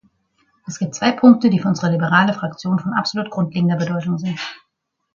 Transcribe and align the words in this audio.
Es 0.65 0.79
gibt 0.79 0.95
zwei 0.95 1.11
Punkte, 1.11 1.51
die 1.51 1.59
für 1.59 1.67
unsere 1.67 1.91
liberale 1.91 2.33
Fraktion 2.33 2.79
von 2.79 2.93
absolut 2.95 3.29
grundlegender 3.29 3.75
Bedeutung 3.77 4.17
sind. 4.17 4.39